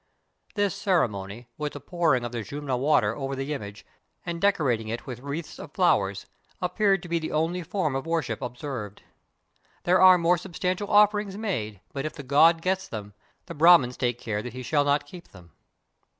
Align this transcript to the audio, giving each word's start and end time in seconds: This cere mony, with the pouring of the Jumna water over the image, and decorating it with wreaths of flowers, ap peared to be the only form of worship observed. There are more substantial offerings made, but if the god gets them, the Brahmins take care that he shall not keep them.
This 0.55 0.73
cere 0.73 1.07
mony, 1.07 1.45
with 1.59 1.73
the 1.73 1.79
pouring 1.79 2.25
of 2.25 2.31
the 2.31 2.41
Jumna 2.41 2.75
water 2.75 3.15
over 3.15 3.35
the 3.35 3.53
image, 3.53 3.85
and 4.25 4.41
decorating 4.41 4.87
it 4.87 5.05
with 5.05 5.19
wreaths 5.19 5.59
of 5.59 5.73
flowers, 5.75 6.25
ap 6.59 6.75
peared 6.75 7.03
to 7.03 7.07
be 7.07 7.19
the 7.19 7.31
only 7.31 7.61
form 7.61 7.95
of 7.95 8.07
worship 8.07 8.41
observed. 8.41 9.03
There 9.83 10.01
are 10.01 10.17
more 10.17 10.39
substantial 10.39 10.89
offerings 10.89 11.37
made, 11.37 11.81
but 11.93 12.05
if 12.07 12.13
the 12.13 12.23
god 12.23 12.63
gets 12.63 12.87
them, 12.87 13.13
the 13.45 13.53
Brahmins 13.53 13.95
take 13.95 14.17
care 14.19 14.41
that 14.41 14.53
he 14.53 14.63
shall 14.63 14.83
not 14.85 15.05
keep 15.05 15.27
them. 15.27 15.51